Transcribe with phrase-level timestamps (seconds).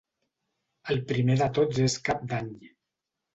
[0.95, 2.51] El primer de tots és Cap d'Any.